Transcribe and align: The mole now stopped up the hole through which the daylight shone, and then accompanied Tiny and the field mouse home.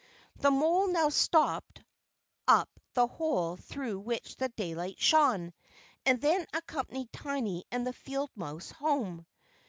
The 0.37 0.49
mole 0.49 0.87
now 0.87 1.09
stopped 1.09 1.83
up 2.47 2.67
the 2.95 3.05
hole 3.05 3.55
through 3.57 3.99
which 3.99 4.35
the 4.35 4.49
daylight 4.49 4.97
shone, 4.99 5.53
and 6.07 6.19
then 6.19 6.43
accompanied 6.53 7.13
Tiny 7.13 7.65
and 7.69 7.85
the 7.85 7.93
field 7.93 8.31
mouse 8.35 8.71
home. 8.71 9.27